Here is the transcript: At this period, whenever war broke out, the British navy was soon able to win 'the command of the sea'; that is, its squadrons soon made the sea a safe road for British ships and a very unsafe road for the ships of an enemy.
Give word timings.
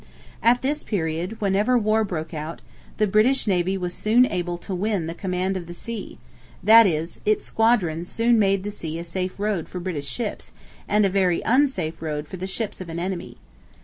At 0.41 0.63
this 0.63 0.81
period, 0.83 1.39
whenever 1.39 1.77
war 1.77 2.03
broke 2.03 2.33
out, 2.33 2.63
the 2.97 3.05
British 3.05 3.45
navy 3.45 3.77
was 3.77 3.93
soon 3.93 4.25
able 4.25 4.57
to 4.57 4.73
win 4.73 5.05
'the 5.05 5.13
command 5.13 5.55
of 5.55 5.67
the 5.67 5.75
sea'; 5.75 6.17
that 6.63 6.87
is, 6.87 7.19
its 7.23 7.45
squadrons 7.45 8.09
soon 8.11 8.39
made 8.39 8.63
the 8.63 8.71
sea 8.71 8.97
a 8.97 9.03
safe 9.03 9.39
road 9.39 9.69
for 9.69 9.79
British 9.79 10.07
ships 10.07 10.51
and 10.87 11.05
a 11.05 11.07
very 11.07 11.41
unsafe 11.45 12.01
road 12.01 12.27
for 12.27 12.37
the 12.37 12.47
ships 12.47 12.81
of 12.81 12.89
an 12.89 12.97
enemy. 12.97 13.37